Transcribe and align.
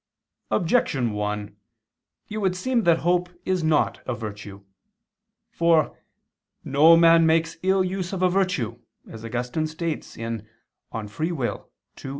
Objection 0.49 1.11
1: 1.11 1.55
It 2.29 2.37
would 2.39 2.55
seem 2.55 2.85
that 2.85 2.97
hope 3.05 3.29
is 3.45 3.63
not 3.63 4.01
a 4.07 4.15
virtue. 4.15 4.63
For 5.51 5.95
"no 6.63 6.97
man 6.97 7.27
makes 7.27 7.57
ill 7.61 7.83
use 7.83 8.11
of 8.11 8.23
a 8.23 8.27
virtue," 8.31 8.79
as 9.07 9.23
Augustine 9.23 9.67
states 9.67 10.15
(De 10.15 10.27
Lib. 10.91 11.07
Arb. 11.07 11.65